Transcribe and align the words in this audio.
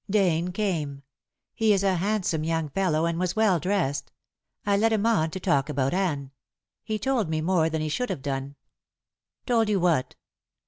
"Dane 0.09 0.51
came. 0.51 1.03
He 1.53 1.73
is 1.73 1.83
a 1.83 1.97
handsome 1.97 2.43
young 2.43 2.69
fellow 2.69 3.05
and 3.05 3.19
was 3.19 3.35
well 3.35 3.59
dressed. 3.59 4.11
I 4.65 4.75
led 4.75 4.91
him 4.91 5.05
on 5.05 5.29
to 5.29 5.39
talk 5.39 5.69
about 5.69 5.93
Anne. 5.93 6.31
He 6.83 6.97
told 6.97 7.29
me 7.29 7.39
more 7.39 7.69
than 7.69 7.81
he 7.83 7.89
should 7.89 8.09
have 8.09 8.23
done." 8.23 8.55
"Told 9.45 9.69
you 9.69 9.79
what?" 9.79 10.15